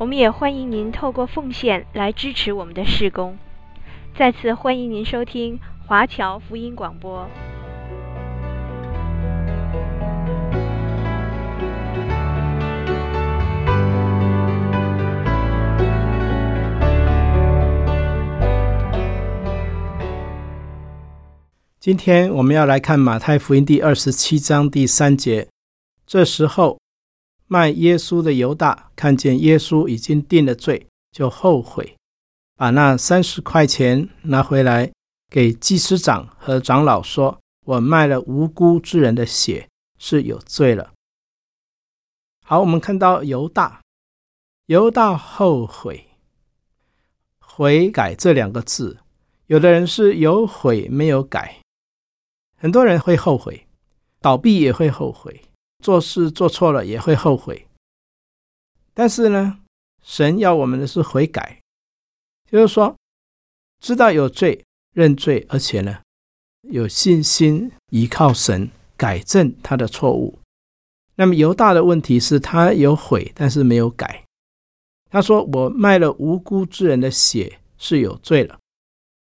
[0.00, 3.36] 我们也欢迎您透过奉献来支持我们的事工。
[4.16, 7.28] 再次欢迎您收听华侨福音广播。
[21.78, 25.48] 今天我们要来看马太福音第二十七章第三节。
[26.06, 26.79] 这时候。
[27.52, 31.96] 卖耶稣的犹大看见耶稣已经定了罪，就后悔，
[32.54, 34.92] 把那三十块钱拿回来
[35.28, 40.92] 给祭司长和长老说：“我卖了无辜之人的血，是有罪了。”
[42.46, 43.80] 好，我们看到犹大，
[44.66, 46.06] 犹大后悔，
[47.40, 48.98] 悔改这两个字，
[49.46, 51.60] 有的人是有悔没有改，
[52.56, 53.66] 很多人会后悔，
[54.20, 55.42] 倒闭也会后悔。
[55.80, 57.66] 做事做错了也会后悔，
[58.94, 59.60] 但是呢，
[60.02, 61.60] 神要我们的是悔改，
[62.50, 62.96] 就是说，
[63.80, 64.64] 知道有罪，
[64.94, 66.00] 认罪，而且呢，
[66.62, 70.38] 有信心依靠神改正他的错误。
[71.16, 74.24] 那么犹大的问题是他有悔，但是没有改。
[75.10, 78.58] 他说：“我卖了无辜之人的血是有罪了。”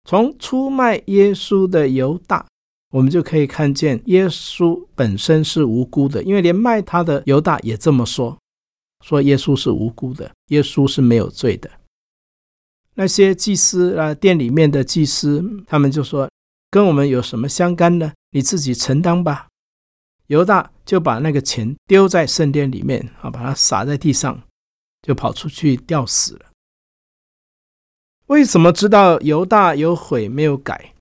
[0.04, 2.46] 从出卖耶稣的犹大。
[2.91, 8.36] 我们就可以看见，耶稣本身是无辜的，因为连卖他的犹大也这么说，
[9.05, 11.70] 说耶稣是无辜的，耶稣是没有罪的。
[12.95, 16.28] 那些祭司啊，店里面的祭司，他们就说，
[16.68, 18.12] 跟我们有什么相干呢？
[18.33, 19.46] 你自己承担吧。
[20.27, 24.42] 犹大就把那个钱丢在圣殿里面啊，把它撒在地上，
[25.02, 26.46] 就跑出去吊死了。
[28.27, 30.95] 为什么知道犹大有悔没有改？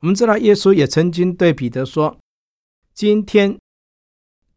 [0.00, 2.16] 我们知道，耶稣也曾经对彼得说
[2.94, 3.58] ：“今天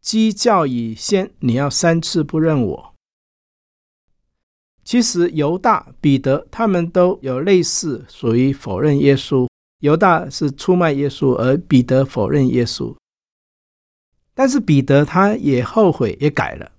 [0.00, 2.94] 鸡叫以先，你要三次不认我。”
[4.84, 9.48] 其实犹大、彼得他们都有类似，属于否认耶稣。
[9.80, 12.94] 犹大是出卖耶稣，而彼得否认耶稣。
[14.34, 16.72] 但是彼得他也后悔，也改了，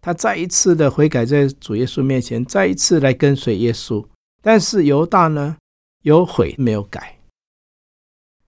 [0.00, 4.04] 他再一次的悔改，在主耶稣面前，再一次来跟随耶稣。
[4.42, 5.56] 但是犹大呢，
[6.02, 7.15] 有悔没有改。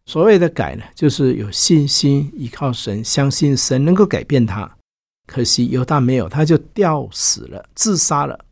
[0.08, 4.78] 所谓的改呢，就是有信心，依靠神，相信神能够改变他。
[5.26, 8.46] 可惜犹大没有，他就吊死了，自杀了。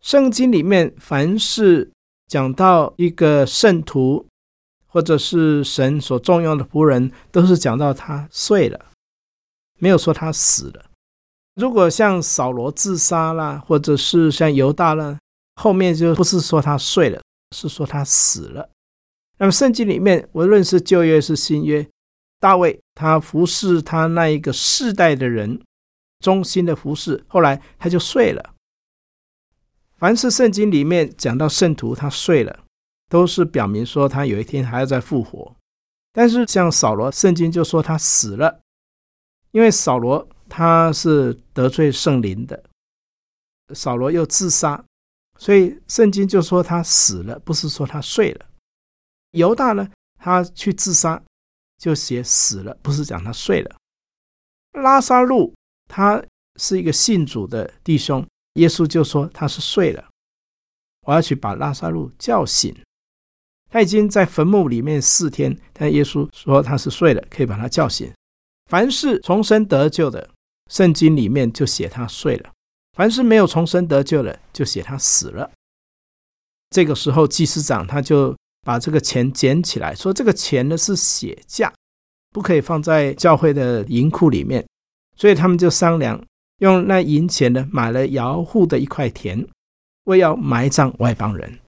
[0.00, 1.90] 圣经里面凡是
[2.28, 4.26] 讲到一个圣徒，
[4.86, 8.86] 或者是神所重用的仆人，都是讲到他睡了，
[9.78, 10.86] 没有说他死了。
[11.56, 15.18] 如果像扫罗自杀啦，或者是像犹大啦，
[15.56, 17.20] 后面就不是说他睡了，
[17.54, 18.70] 是说他死了。
[19.38, 21.88] 那么圣经里面，无论是旧约是新约，
[22.40, 25.62] 大卫他服侍他那一个世代的人，
[26.18, 28.54] 忠心的服侍，后来他就睡了。
[29.96, 32.64] 凡是圣经里面讲到圣徒他睡了，
[33.08, 35.54] 都是表明说他有一天还要再复活。
[36.12, 38.60] 但是像扫罗，圣经就说他死了，
[39.52, 42.64] 因为扫罗他是得罪圣灵的，
[43.72, 44.84] 扫罗又自杀，
[45.36, 48.46] 所以圣经就说他死了，不是说他睡了。
[49.32, 51.22] 犹大呢，他去自杀，
[51.76, 53.76] 就写死了，不是讲他睡了。
[54.72, 55.54] 拉撒路
[55.86, 56.22] 他
[56.56, 60.08] 是一个信主的弟兄，耶稣就说他是睡了，
[61.06, 62.74] 我要去把拉撒路叫醒。
[63.70, 68.10] 他已经在坟墓里面四天，但耶稣说他是睡了，可以把他叫醒。
[68.70, 70.30] 凡是重生得救的，
[70.70, 72.50] 圣经里面就写他睡了；
[72.96, 75.50] 凡是没有重生得救的，就写他死了。
[76.70, 78.34] 这个时候，祭司长他就。
[78.68, 81.72] 把这个钱捡起来，说这个钱呢是血价，
[82.34, 84.62] 不可以放在教会的银库里面，
[85.16, 86.22] 所以他们就商量，
[86.58, 89.48] 用那银钱呢买了姚户的一块田，
[90.04, 91.60] 为要埋葬外邦人。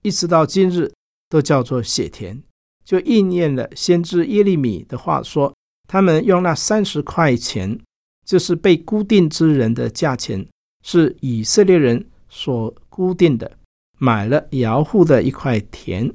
[0.00, 0.90] 一直到今日
[1.28, 2.42] 都叫做血田，
[2.82, 5.54] 就应验了先知耶利米的话说，
[5.86, 7.78] 他们用那三十块钱，
[8.24, 10.48] 就是被固定之人的价钱，
[10.82, 13.58] 是以色列人所固定的。
[13.98, 16.14] 买了窑户的一块田，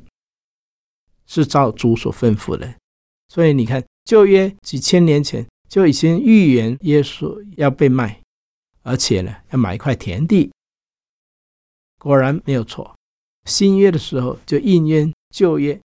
[1.25, 2.75] 是照主所吩咐的。
[3.27, 8.21] 所以你看，旧约几千年前就已经预言耶稣要被卖，
[8.83, 10.51] 而且呢，要买一块田地。
[11.97, 12.95] 果然没有错。
[13.45, 15.79] 新约的时候就应验旧约。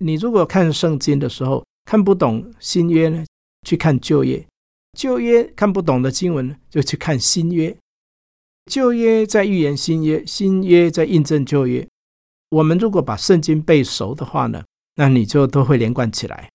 [0.00, 3.24] 你如果看圣经的时候看不懂新约呢，
[3.66, 4.44] 去看旧约；
[4.98, 7.76] 旧约看不懂的经文呢，就去看新约。
[8.66, 11.86] 旧约在预言新约，新约在印证旧约。
[12.50, 14.64] 我们如果把圣经背熟的话呢，
[14.96, 16.50] 那你就都会连贯起来。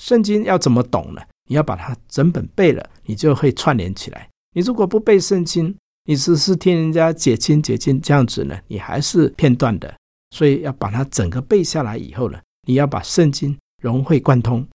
[0.00, 1.22] 圣经要怎么懂呢？
[1.48, 4.28] 你要把它整本背了，你就会串联起来。
[4.54, 5.74] 你如果不背圣经，
[6.04, 9.94] 你只是听人家解经解经这样子呢，你还是片段的。
[10.30, 14.66] 所以要把它整个背下来以后呢，你要把圣经融会贯通，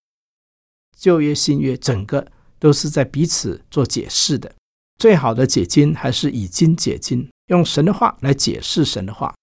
[0.95, 2.27] 旧约新约整个
[2.59, 4.53] 都是在彼此做解释的。
[4.97, 9.33] 最好的解经还是以经解经，用神的话来解释神的话。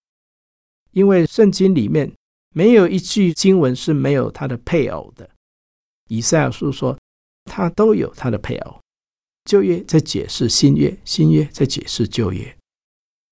[0.92, 2.12] 因为圣经里面
[2.54, 5.28] 没有一句经文是没有它的配偶的。
[6.08, 6.96] 以赛亚书说，
[7.44, 8.80] 它都有它的配偶。
[9.44, 12.56] 旧约在解释新约，新约在解释旧约。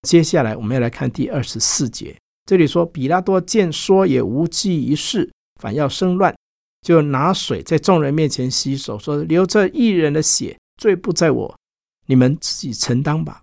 [0.02, 5.30] 接下来我们要来看第二十四节，这里说，比拉多见说也无济于事，
[5.60, 6.36] 反要生乱，
[6.82, 11.56] 就拿水在众人面前洗手，说：“流这义人的血，罪不在我，
[12.06, 13.42] 你们自己承担吧。”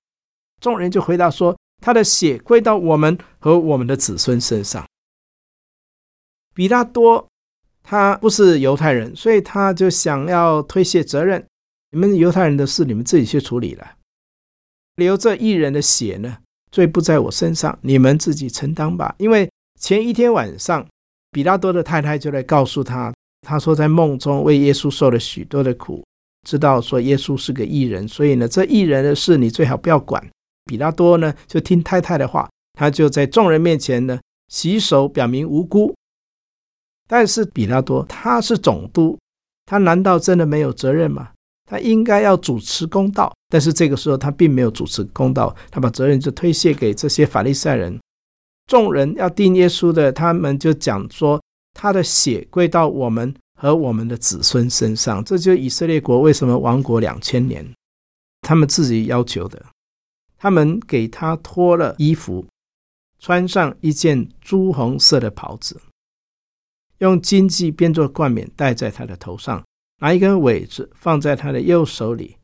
[0.62, 1.56] 众人就回答说。
[1.82, 4.86] 他的血归到我们和我们的子孙身上。
[6.54, 7.26] 比拉多
[7.82, 11.48] 他不是犹太人，所以他就想要推卸责任。
[11.92, 13.94] 你们犹太人的事，你们自己去处理了。
[14.98, 16.40] 流这一人的血呢，
[16.70, 19.16] 罪不在我身上，你们自己承担吧。
[19.18, 20.86] 因为前一天晚上，
[21.32, 23.14] 比拉多的太太就来告诉他，
[23.48, 26.06] 他说在梦中为耶稣受了许多的苦，
[26.50, 30.28] 知道说耶稣是个义人，所以呢，这义人的事你最好不要管。
[30.66, 35.94] 比拉多呢，就听太太的话，他就在众人面前呢洗手，表明无辜。
[37.08, 39.20] 但是比拉多他是总督，
[39.68, 41.30] 他难道真的没有责任吗？
[41.70, 48.00] 他应该要主持公道，但是这个时候他并没有主持公道，他把责任就推卸给这些法利赛人。
[48.66, 51.40] 众人要定耶稣的，他们就讲说
[51.74, 55.22] 他的血归到我们和我们的子孙身上。
[55.24, 57.76] 这就是以色列国为什么亡国两千年，
[58.42, 59.66] 他们自己要求的。
[60.38, 62.48] 他们给他脱了衣服，
[63.20, 65.82] 穿上一件朱红色的袍子，
[67.00, 69.62] 用荆棘编作冠冕戴在他的头上，
[70.00, 72.38] 拿一根苇子放在他的右手里，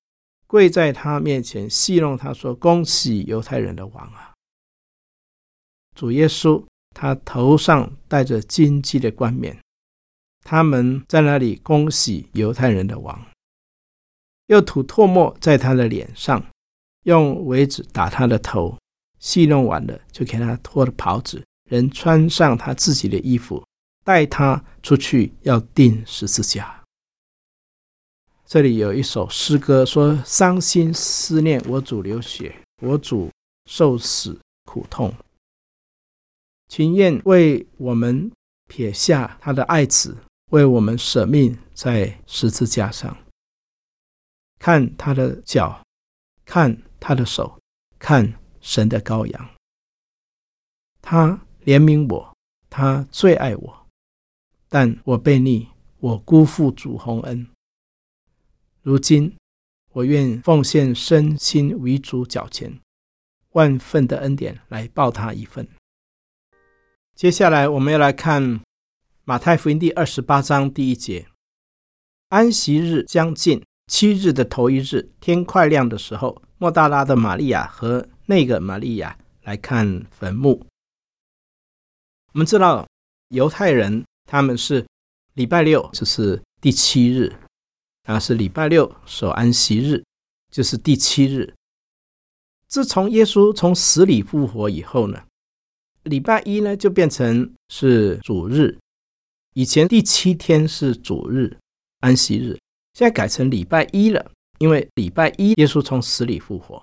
[0.45, 4.33] 跪在他面前戏弄他说：“恭喜犹太人的王啊！”
[5.95, 6.61] 主耶稣
[6.94, 9.57] 他头上戴着荆棘的冠冕，
[10.45, 13.19] 他们在那里恭喜犹太人的王，
[14.45, 16.45] 又吐唾沫在他的脸上。
[17.03, 18.77] 用苇子打他的头，
[19.19, 23.63] 戏弄完了，就给他脱了袍子，人穿上他自己的衣服，
[24.03, 26.83] 带他出去要钉十字架。
[28.45, 33.31] 这里有一首诗歌说：“伤心思念我主流血，我主
[33.65, 35.13] 受死苦痛，
[36.68, 38.31] 情愿为我们
[38.68, 40.18] 撇下他的爱子，
[40.51, 43.18] 为我们舍命在十字架上。
[44.59, 45.83] 看他的脚，
[46.45, 47.62] 看。”他的手，
[48.00, 49.50] 看神的羔羊，
[51.00, 52.36] 他怜悯我，
[52.68, 53.88] 他最爱我，
[54.68, 55.68] 但我悖逆，
[55.99, 57.47] 我辜负主洪恩。
[58.81, 59.37] 如今
[59.92, 62.80] 我愿奉献身心为主脚前，
[63.52, 65.68] 万分的恩典来报他一份。
[67.14, 68.61] 接下来我们要来看
[69.27, 71.25] 马太福音第二十八章第一节：
[72.29, 76.44] 安息日将近，七日的头一日，天快亮的时候。
[76.59, 80.63] 抹大拉的玛利亚和那个玛利亚来看坟墓。
[82.33, 82.87] 我们知道
[83.29, 84.85] 犹太人他们是
[85.33, 87.35] 礼拜六就是第七日，
[88.03, 90.03] 啊是礼拜六守安息日，
[90.51, 91.51] 就是第七日。
[92.67, 95.23] 自从耶稣从死里复活以后呢，
[96.03, 98.77] 礼拜一呢就变成是主日。
[99.56, 101.56] 以前第七天是主日，
[102.02, 102.59] 安息日，
[102.94, 104.30] 现在改成礼拜一了。
[104.59, 106.76] 因为礼拜一，耶稣从死里复活。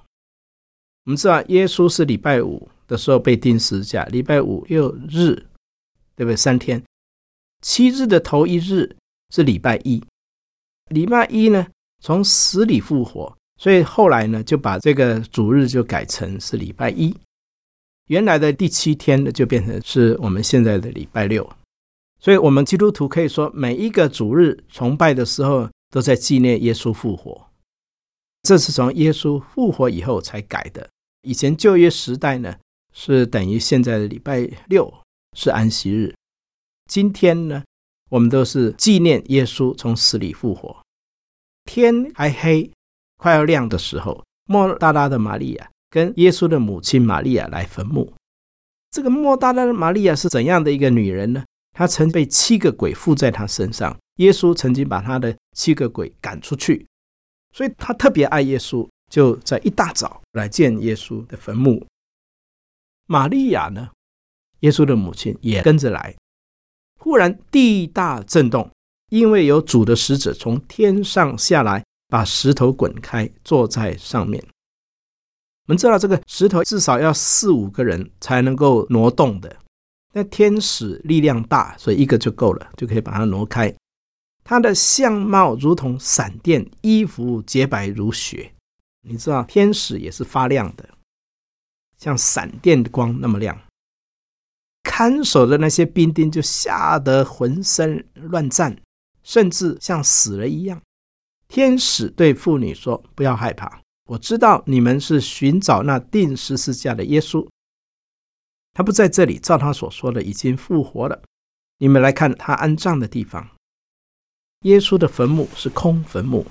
[1.04, 5.34] 我们知道，耶稣是礼拜五的时候被钉十字架，礼拜五六日，
[6.16, 6.36] 对不对？
[6.36, 6.82] 三天，
[7.60, 8.96] 七日的头一日
[9.34, 10.02] 是礼拜一。
[10.88, 11.66] 礼拜一呢，
[12.00, 17.14] 从死里复活，所以后来呢，就把这个主日就改成是礼拜一。
[18.06, 21.46] 原来的第七天呢，就变成是我们现在的礼拜六。
[22.22, 27.48] 所以，我们基督徒可以说，每一个主日崇拜的时候，都在纪念耶稣复活。
[28.42, 30.88] 这是从耶稣复活以后才改的。
[31.22, 32.54] 以前旧约时代呢，
[32.94, 34.94] 是等于现在的礼拜六
[35.36, 36.14] 是安息日。
[36.88, 37.64] 今天呢，
[38.08, 40.76] 我们都是纪念耶稣从死里复活。
[41.64, 42.70] 天还黑，
[43.16, 48.12] 快要亮的时候，抹大拉的玛利亚跟耶稣的母亲玛利亚来坟墓。
[48.92, 51.42] 这个莫大拉的玛利亚是怎样的一个女人呢？
[51.72, 56.86] 他曾被七个鬼附在他身上，耶稣曾经把他的七个鬼赶出去，
[57.52, 61.84] 所以他特别爱耶稣，就在一大早来见耶稣的坟墓。
[63.06, 63.90] 玛利亚呢，
[64.60, 66.14] 耶稣的母亲也跟着来。
[67.00, 68.70] 忽然地大震动，
[69.10, 74.42] 因为有主的使者从天上下来，把石头滚开，坐在上面。
[75.66, 79.56] 我们知道这个石头至少要四五个人才能够挪动的，
[80.12, 83.74] 那天使力量大，所以一个就够了，就可以把它挪开。
[84.44, 88.52] 他的相貌如同闪电，衣服洁白如雪。
[89.02, 90.88] 你知道天使也是发亮的，
[91.96, 93.58] 像闪电光那么亮。
[94.82, 98.76] 看守的那些兵丁就吓得浑身乱颤，
[99.22, 100.80] 甚至像死了一样。
[101.48, 107.46] 天使对妇女说：“不要害怕，我知道你们是寻找那钉十字架的耶稣。
[108.72, 111.22] 他不在这里，照他所说的，已经复活了。
[111.78, 113.48] 你们来看他安葬的地方。
[114.62, 116.46] 耶稣的坟墓是空坟墓。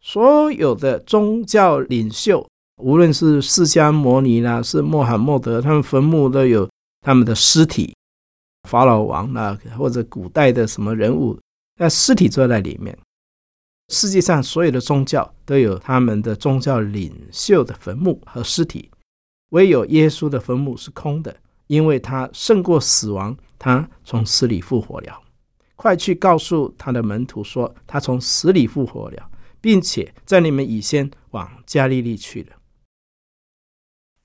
[0.00, 2.46] 所有的宗教领袖，
[2.82, 6.68] 无论是释迦牟尼啦，是穆罕默德，他们坟墓都有。”
[7.06, 7.94] 他们的尸体，
[8.66, 11.38] 法老王啊，或者古代的什么人物，
[11.76, 12.98] 那尸体就在里面。
[13.90, 18.90] 世界上所有的宗教都有他们的宗教领袖的坟墓和尸体，
[19.54, 21.36] 唯有耶稣的坟墓是空的，
[21.68, 25.22] 因为他胜过死亡，他从死里复活了。
[25.76, 29.30] 快去告诉他的门徒说，他从死里复活了，
[29.60, 32.56] 并且在你们以先往加利利去了。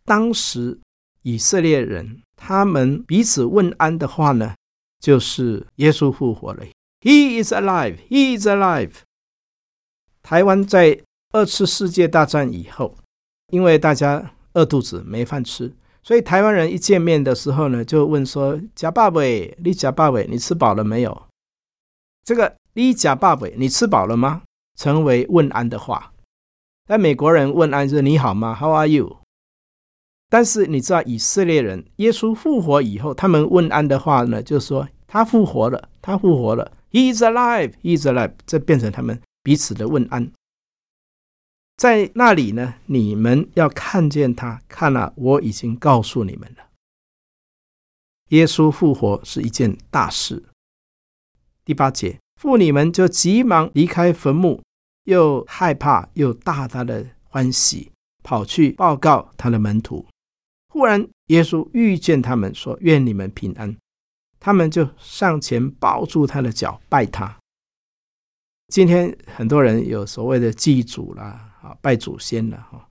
[0.06, 0.80] 当时
[1.24, 2.22] 以色列人。
[2.42, 4.56] 他们彼此问安的话呢，
[5.02, 6.66] 就是耶稣复活了
[7.02, 8.94] ，He is alive, He is alive。
[10.24, 11.02] 台湾在
[11.34, 12.96] 二次世界大战以后，
[13.52, 15.74] 因为大家饿肚子没饭吃，
[16.04, 19.22] 所以台湾人一见面的时候呢，就问说：“假爸爸，
[19.64, 21.24] 你假爸爸，你吃饱了没有？”
[22.26, 24.42] 这个“你假爸爸，你吃饱了吗？”
[24.78, 26.12] 成为问安的话。
[26.86, 29.18] 但美国人问安是“你好吗？”How are you？
[30.30, 40.32] 但是你知道以色列人，耶稣复活以后，他们问安的话呢，就是说他复活了，他复活了，He is alive, He is alive，这变成他们彼此的问安。
[41.80, 46.68] 在那里呢，你们要看见他，看了，我已经告诉你们了。
[48.32, 50.44] 耶稣复活是一件大事。
[51.64, 54.62] 第八节，妇女们就急忙离开坟墓，
[55.06, 57.90] 又害怕又大大的欢喜，
[58.24, 60.06] 跑去报告他的门徒。
[60.74, 63.74] 忽然，耶稣遇见他们，说：“愿你们平安。”
[64.38, 67.38] 他们就上前抱住他的脚，拜他。
[68.68, 72.88] 今天很多人有所谓的祭祖啦，啊，拜祖先了哈。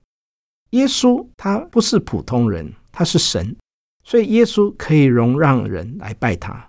[0.71, 3.57] 耶稣他不是普通人，他是神，
[4.05, 6.69] 所以耶稣可以容让人来拜他。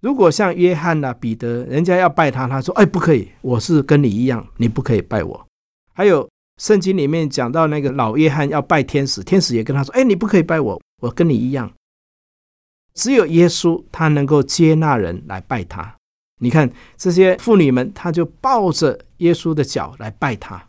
[0.00, 5.46] 如果像约翰呐、彼得，人家要拜他，他说：“哎，不可以，我是跟你一样，你不可以拜我。”
[5.94, 6.28] 还有。
[6.58, 11.72] 圣经里面讲到那个老约翰要拜天使，天使也跟他说：“哎，你不可以拜我，我跟你一样。”
[12.94, 15.96] 只有耶稣他能够接纳人来拜他。
[16.40, 20.62] 你看这些妇女们，他就抱着耶稣的脚来拜他。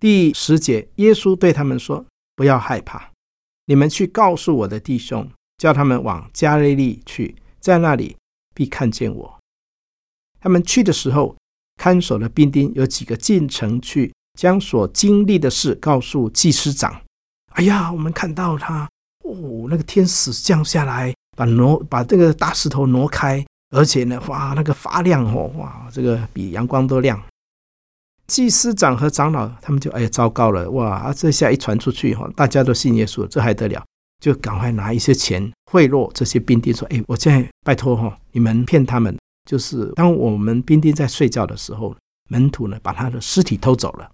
[0.00, 2.04] 第十节，耶稣对他们说
[2.36, 3.10] ：“不要害怕，
[3.66, 8.16] 你们去告诉我的弟兄，叫他们往加利利去，在那里
[8.54, 9.38] 必看见我。”
[10.40, 11.36] 他们去的时候，
[11.76, 14.12] 看守的兵丁有几个进城去。
[14.38, 17.02] 将所经历的事告诉祭司长。
[17.54, 18.88] 哎呀，我们看到他
[19.24, 27.20] 哦，那个天使降下来，把挪把这个大石头挪开，而且呢，哇，那个发亮哦，哇，这个比阳光都亮。
[28.28, 33.84] 祭司长和长老他们就哎呀，糟糕了，哇，啊，这下一传出去哈，大家都信耶稣，这还得了？
[34.22, 41.96] 就赶快拿一些钱贿赂这些兵丁，说，哎，我现在拜托哈，你们骗他们，就是当我们兵丁在睡觉的时候，
[42.28, 44.10] 门徒呢把他的尸体偷走了。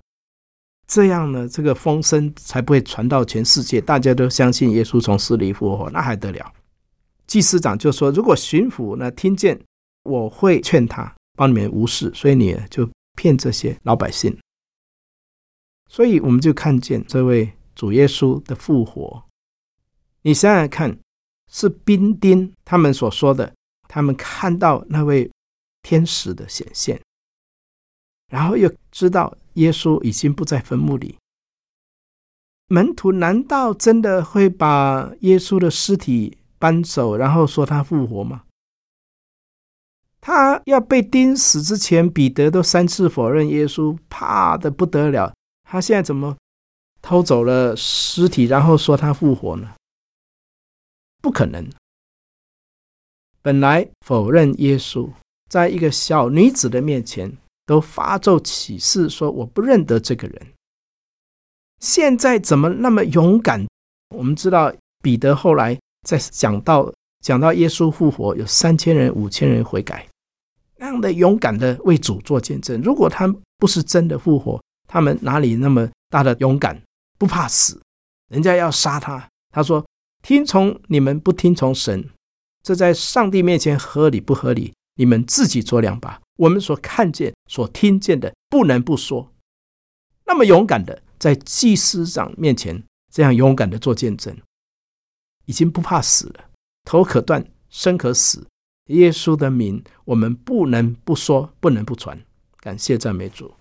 [0.86, 6.52] 这样呢，这个风声才不会传到全世界，大家都相信耶稣从死里复活，那还得了？
[7.26, 9.58] 祭司长就说：“如果巡抚呢听见，
[10.04, 14.38] 我会劝他帮你们无事，所以你就骗这些老百姓。”
[15.88, 19.24] 所以我们就看见这位主耶稣的复活。
[20.22, 20.98] 你想想看，
[21.50, 23.54] 是兵丁他们所说的，
[23.88, 25.30] 他们看到那位
[25.82, 27.00] 天使的显现，
[28.28, 29.36] 然后又知道。
[29.54, 31.16] 耶稣已经不在坟墓里，
[32.66, 38.43] 门徒难道真的会把耶稣的尸体搬走，然后说他复活吗？
[40.26, 45.34] 他要被钉死之前，彼得都三次否认耶稣，怕的不得了。
[45.64, 46.34] 他现在怎么
[47.02, 49.74] 偷走了尸体，然后说他复活呢？
[51.20, 51.68] 不可能。
[53.42, 55.10] 本来否认耶稣，
[55.50, 60.46] 在一个小女子的面前都发咒起誓说我不认得这个人。
[61.80, 63.66] 现在怎么那么勇敢？
[64.16, 65.78] 我们知道彼得后来
[66.08, 66.90] 在讲到
[67.20, 70.08] 讲到耶稣复活，有三千人、五千人悔改，
[70.84, 72.80] 样的勇敢的为主做见证。
[72.82, 76.80] 如果他不是真的复活，他们哪里那么大的勇敢？
[77.18, 77.80] 不怕死，
[78.30, 79.28] 人家要杀他。
[79.50, 79.86] 他说
[80.22, 82.10] ：“听从你们不听从神，
[82.62, 84.74] 这在上帝面前合理不合理？
[84.96, 86.20] 你们自己酌量吧。
[86.36, 89.32] 我们所看见、所听见的，不能不说。
[90.26, 94.36] 那么勇敢的在祭司长面前这样勇敢的做见证，
[95.46, 96.50] 已经不怕死了，
[96.84, 98.46] 头可断，身可死。
[98.86, 102.24] 耶稣的名，我们不能不说，不能不传。
[102.58, 103.54] 感谢赞美主。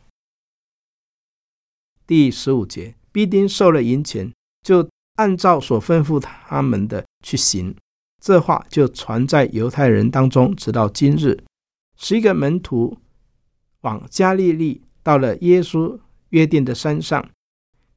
[2.06, 7.75] 第十五节。”必定受了银钱，就按照所吩咐他们的去行。
[8.20, 11.44] 这话就传在犹太人当中，直到今日。
[11.96, 12.98] 十一个门徒
[13.82, 16.00] 往加利利，到了耶稣
[16.30, 17.30] 约定的山上，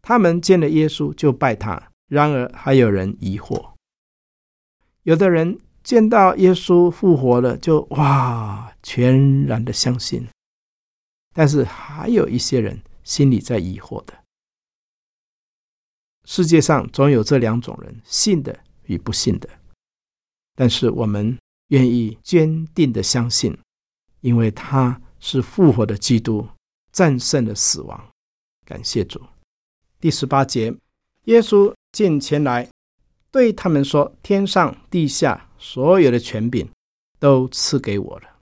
[0.02, 1.90] 他们见了耶稣，就拜他。
[2.08, 3.70] 然而还有人疑惑，
[5.04, 10.26] 有的人见到耶稣复活了，就哇，全然的相信。
[11.32, 14.12] 但是还有一些人心里在疑惑的。
[16.24, 19.48] 世界上总有这两种人，信的与不信的。
[20.56, 21.38] 但是我们
[21.68, 23.56] 愿意坚定的相信，
[24.22, 26.48] 因为他是复活的基督，
[26.90, 28.08] 战胜了死亡。
[28.64, 29.22] 感谢主。
[30.00, 30.74] 第十八节，
[31.26, 32.68] 耶稣进前来，
[33.30, 36.68] 对他们说：“天上地下所有的权柄
[37.18, 38.36] 都赐给我了。”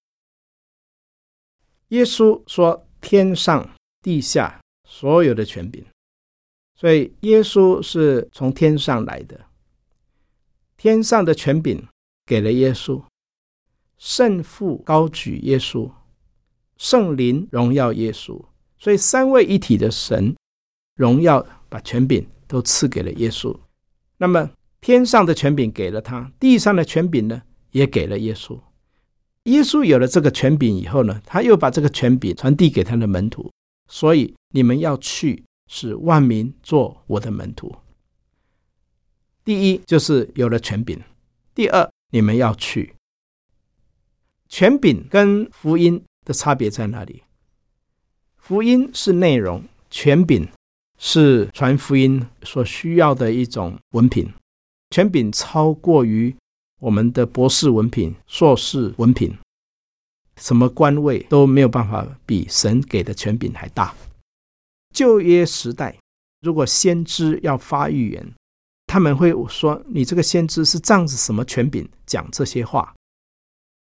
[1.88, 3.70] 耶稣说：“天上
[4.03, 5.85] 地下所有的权柄。”
[6.77, 9.46] 所以，耶稣是从天上来的，
[10.77, 11.87] 天上的权柄
[12.27, 13.03] 给了耶稣，
[13.96, 15.90] 圣父高举耶稣，
[16.77, 18.44] 圣灵荣耀耶稣，
[18.77, 20.35] 所以三位一体的神
[20.96, 23.57] 荣耀把权柄都赐给了耶稣。
[24.16, 24.50] 那么，
[24.85, 28.61] 天上的权柄给了他，地上的权柄呢，也给了耶稣。
[29.44, 33.51] 耶稣有了这个权柄以后呢，他又把这个权柄传递给他的门徒，
[33.88, 35.42] 所以你们要去。
[35.66, 37.75] 使万民做我的门徒。
[39.42, 41.01] 第一就是有了权柄，
[41.55, 42.94] 第二你们要去。
[44.47, 47.23] 权柄跟福音的差别在哪里？
[48.37, 50.47] 福音是内容，权柄
[50.99, 54.31] 是传福音所需要的一种文凭。
[54.94, 56.33] 权柄超过于
[56.80, 59.37] 我们的博士文凭、硕士文凭，
[60.37, 63.92] 什么官位都没有办法比神给的权柄还大。
[64.94, 65.96] 旧约时代，
[66.42, 68.33] 如果先知要发预言，
[68.87, 72.94] 他们会说：“你这个先知是仗着什么权柄讲这些话？”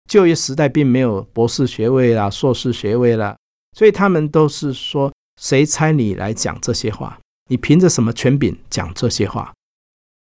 [0.07, 3.35] 旧约时代并没有博士学位啦、硕士学位啦，
[3.75, 5.11] 所以他们都是说
[5.41, 7.19] ：“谁差你来讲这些话？
[7.49, 9.51] 你凭着什么权柄讲这些话？”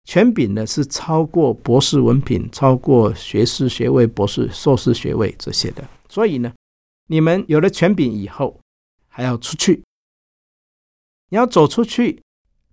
[0.04, 5.88] 权柄呢是超过博士文凭、超过学士学位、博士、硕士学位这些的。
[6.08, 6.52] 所以呢，
[7.06, 8.58] 你们有了权柄以后，
[9.08, 9.82] 还要出去。
[11.28, 12.20] 你要走出去，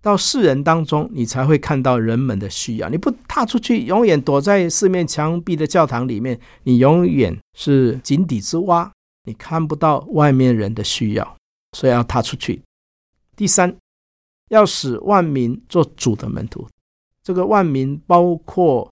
[0.02, 2.88] 到世人当中，你才会看到人们的需要。
[2.88, 8.90] 你不踏出去，永远躲在四面墙壁的教堂里面，你永远是井底之蛙，
[9.26, 11.36] 你看不到外面人的需要。
[11.76, 12.62] 所以要踏出去。
[13.36, 13.76] 第三，
[14.48, 16.66] 要使万民做主的门徒。
[17.28, 18.90] 这个万民包括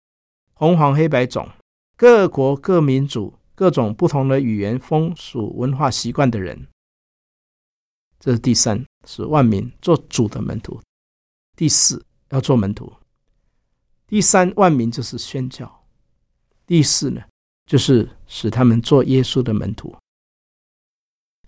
[0.52, 1.48] 红黄黑白种，
[1.96, 6.66] 各国各民族，各种不同的语言、风俗、文化习惯的人。
[8.20, 10.78] 这是第三，是万民做主的门徒。
[11.56, 12.92] 第四，要做门徒。
[14.06, 15.86] 第三，万民就是宣教。
[16.66, 17.22] 第四呢，
[17.64, 19.96] 就是使他们做耶稣的门徒。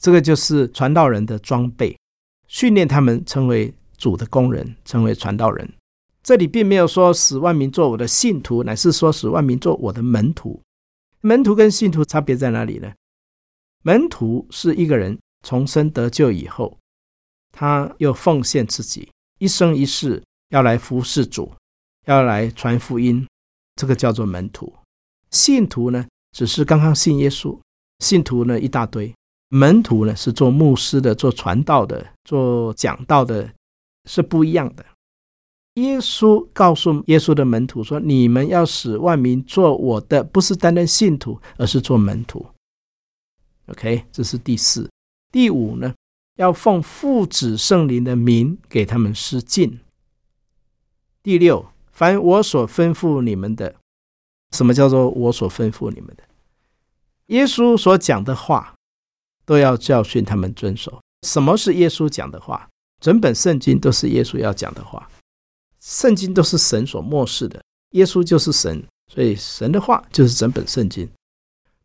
[0.00, 1.98] 这个就是传道人的装备，
[2.46, 5.70] 训练他们成为主的工人，成为传道人。
[6.28, 10.60] 这里并没有说使万民做我的信徒，乃是说使万民做我的门徒。
[11.22, 12.92] 门徒跟信徒差别在哪里呢？
[13.82, 15.18] 门徒是一个人。
[15.42, 16.76] 重生得救以后，
[17.50, 21.50] 他又奉献自己，一生一世要来服侍主，
[22.04, 23.26] 要来传福音，
[23.76, 24.70] 这个叫做门徒。
[25.30, 27.58] 信徒呢，只是刚刚信耶稣，
[28.00, 29.14] 信徒呢一大堆，
[29.48, 33.50] 门徒呢是做牧师的、做传道的、做讲道的，
[34.04, 34.84] 是不一样的。
[35.82, 42.46] 耶稣告诉耶稣的门徒说：“你们要使万民做我的，不是单单信徒，而是做门徒。”
[43.66, 44.90] OK，这是第四。
[45.30, 45.94] 第五呢，
[46.36, 49.80] 要奉父子圣灵的名给他们施浸。
[51.22, 53.74] 第六，凡我所吩咐你们的，
[54.52, 56.22] 什么叫做我所吩咐你们的？
[57.26, 58.74] 耶稣所讲的话，
[59.44, 61.00] 都要教训他们遵守。
[61.26, 62.68] 什么是耶稣讲的话？
[63.00, 65.08] 整本圣经都是耶稣要讲的话。
[65.88, 71.10] 圣经都是神所默示的，耶稣就是神，所以神的话就是整本圣经，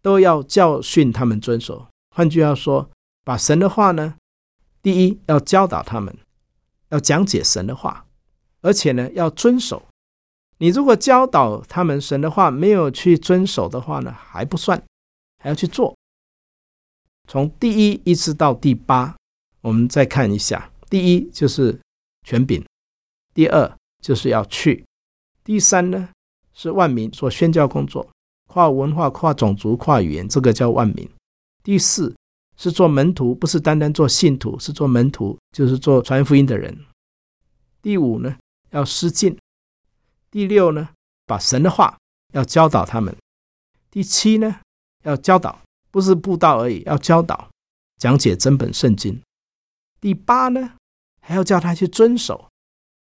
[0.02, 1.88] 都要教训他们遵守。
[2.14, 2.90] 换句话说，
[3.24, 4.16] 把神的话呢，
[4.82, 6.14] 第一要教导他们，
[6.90, 8.06] 要讲解神的话，
[8.60, 9.82] 而且呢要遵守。
[10.58, 14.84] 你如果教导他们神的话，没有去遵守的话呢，还不算。
[15.40, 15.98] 还要去做，
[17.30, 19.16] 从第一一直到第八，
[19.62, 20.72] 我们再看一下。
[20.90, 21.80] 第一就是
[22.26, 22.66] 权柄，
[23.34, 24.86] 第二就是要去，
[25.44, 26.10] 第三呢
[26.54, 28.08] 是万民做宣教工作，
[28.50, 31.10] 跨文化、跨种族、跨语言，这个叫万民。
[31.64, 32.14] 第四
[32.58, 36.78] 是做门徒，不是单单做信徒，是做门徒，就是做传福音的人。
[37.82, 38.36] 第五呢
[38.72, 39.38] 要施浸，
[40.30, 40.90] 第六呢
[41.26, 41.98] 把神的话
[42.34, 43.16] 要教导他们，
[43.90, 44.60] 第七呢。
[45.04, 45.60] 要教导，
[45.92, 47.50] 不是布道而已，要教导，
[47.98, 49.22] 讲解真本圣经。
[50.00, 50.76] 第八呢，
[51.20, 52.48] 还要叫他去遵守。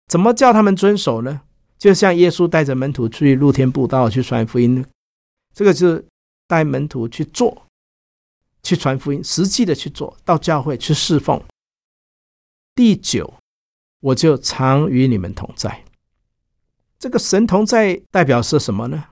[0.07, 1.41] 怎么叫他们遵守呢？
[1.77, 4.83] 就像耶稣带着门徒去露天布道，去传福音，
[5.53, 6.05] 这个就是
[6.47, 7.65] 带门徒去做，
[8.63, 11.41] 去传福音，实际的去做，到教会去侍奉。
[12.73, 13.33] 第九，
[13.99, 15.83] 我就常与你们同在。
[16.97, 19.05] 这个神同在代表是什么呢？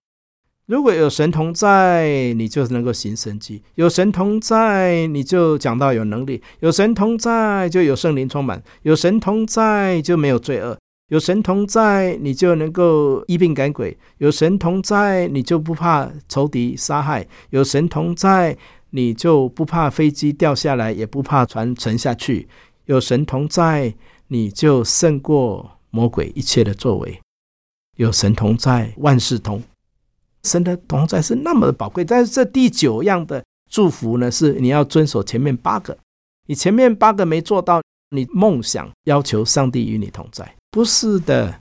[0.65, 10.75] 如果有神同在，你就能够行神迹；有神同在，你就讲到有能力；有神同在，就有圣灵充满；有神同在，就没有罪恶；
[11.09, 18.57] 有神同在，你就能够一病赶鬼；有神同在，你就不怕仇敌杀害；有神同在，
[18.89, 22.47] 你就不怕飞机掉下来，也不怕船沉下去；
[22.85, 23.93] 有神同在，
[24.29, 27.19] 你就胜过魔鬼一切的作为；
[27.97, 29.61] 有神同在，万事通。
[30.43, 35.95] 神的同在是那么的宝贵，但是这第九样的祝福呢，是你要遵守前面八个。
[36.47, 41.57] 你前面八个没做到，你梦想要求上帝与你同在，不是的，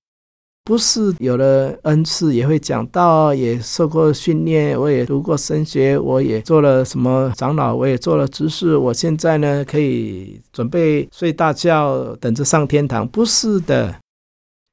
[0.65, 13.07] 不是有了恩赐也会讲道，也受过训练，我也读过神学，我也做了什么长老，我也做了执事，我现在呢可以准备睡大觉，等着上天堂。
[13.07, 14.01] 不是的，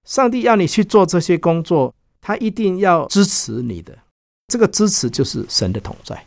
[0.07, 1.93] 上帝要你去做这些工作。
[2.19, 3.95] 他一定要支持你的，
[4.47, 6.25] 这个支持就是神的同在。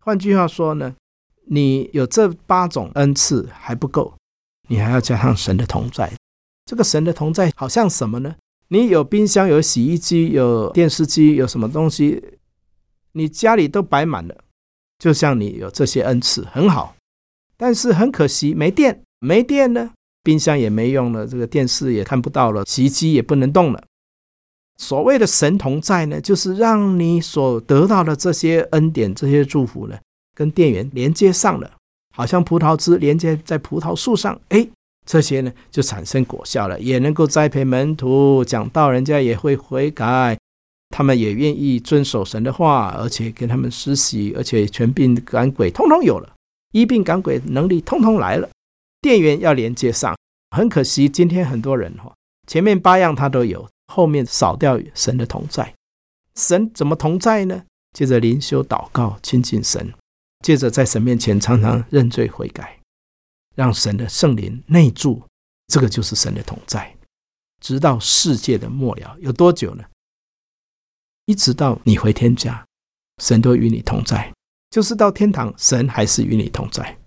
[0.00, 0.92] 换句话说呢，
[1.46, 4.14] 你有这八种恩赐还不够，
[4.68, 6.12] 你还要加上神的同在。
[6.64, 8.36] 这个神的同在好像什么呢？
[8.68, 12.38] 你有冰箱、有洗衣机、有电视机，有什么东西，
[13.12, 14.34] 你家里都摆满了，
[14.98, 16.96] 就像你有这些恩赐很好，
[17.56, 19.90] 但是很可惜没电，没电呢，
[20.22, 23.84] 冰箱也没用了，这个电视也看不到了，洗衣机也不能动了。
[24.76, 29.96] 所谓的神同在呢，就是让你所得到的这些恩典、这些祝福呢，
[30.34, 31.70] 跟电源连接上了，
[32.16, 34.66] 好像葡萄枝连接在葡萄树上，哎，
[35.04, 40.38] 这些呢就产生果效了，也能够栽培门徒，讲道人家也会悔改，
[40.90, 46.32] 他们也愿意遵守神的话，而且跟他们施洗，而且全病赶鬼通通有了，
[46.72, 48.48] 医病赶鬼能力通通来了，
[49.00, 50.16] 电源要连接上，
[50.56, 52.12] 很可惜今天很多人哈，
[52.46, 53.68] 前面八样他都有。
[53.92, 55.74] 后面少掉神的同在，
[56.34, 57.64] 神怎么同在呢？
[57.92, 59.92] 借着灵修祷告亲近神，
[60.42, 62.78] 借着在神面前常常认罪悔改，
[63.54, 65.22] 让神的圣灵内住，
[65.68, 66.96] 这个就是神的同在，
[67.60, 69.84] 直到世界的末了，有多久呢？
[71.26, 72.66] 一直到你回天家，
[73.22, 74.32] 神都与你同在，
[74.70, 76.98] 就是到天堂，神还是与你同在。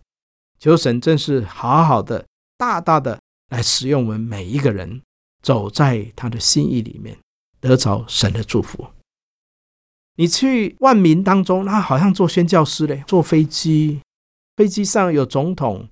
[0.59, 2.25] 求神真是好好的、
[2.57, 5.01] 大大的来使用我们每一个人。
[5.43, 7.17] 走在他的心意里面，
[7.61, 8.87] 得着神的祝福。
[10.15, 14.01] 你去万民当中，他好像做宣教师嘞，坐飞机，
[14.57, 15.87] 飞机上有总统，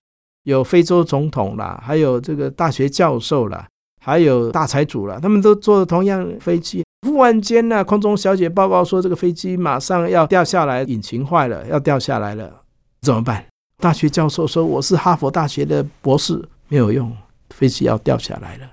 [0.45, 3.67] 有非洲总统啦，还有这个大学教授啦，
[4.01, 6.84] 还有大财主啦，他们都坐同样飞机。
[7.08, 12.62] 忽然间呢，空中小姐报告说，这个飞机马上要掉下来，引擎坏了，要掉下来了，
[13.01, 13.45] 怎么办？
[13.77, 17.15] 大学教授说：“我是哈佛大学的博士，没有用，
[17.49, 18.71] 飞机要掉下来了。”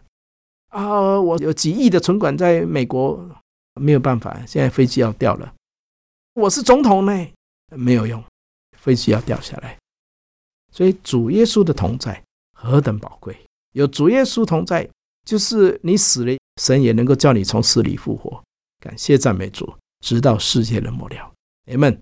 [0.71, 3.23] 啊，我有几亿的存款在美国，
[3.81, 5.53] 没有办法，现在飞机要掉了。
[6.35, 7.27] 我是总统呢，
[7.71, 8.23] 没有用，
[8.79, 9.77] 飞机要掉下来。
[10.73, 12.21] 所以主耶稣的同在
[12.59, 13.37] 何等宝贵！
[13.75, 14.89] 有主耶稣同在，
[15.27, 18.43] 就是你死了，神也能够叫你从死里复活。
[18.81, 21.33] 感谢赞美主，直到世界的末了。
[21.67, 21.97] 阿门。